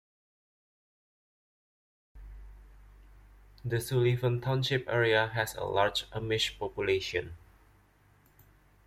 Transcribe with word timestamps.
The 3.63 3.79
Sullivan 3.79 4.41
Township 4.41 4.89
area 4.89 5.27
has 5.27 5.53
a 5.53 5.63
large 5.63 6.09
Amish 6.09 6.57
population. 6.57 7.33